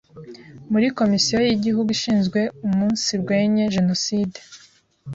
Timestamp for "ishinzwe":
1.97-2.39